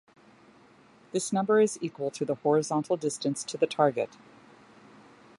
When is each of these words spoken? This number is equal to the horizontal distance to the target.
This 1.11 1.31
number 1.31 1.59
is 1.59 1.77
equal 1.79 2.09
to 2.09 2.25
the 2.25 2.33
horizontal 2.33 2.97
distance 2.97 3.43
to 3.43 3.55
the 3.55 3.67
target. 3.67 4.09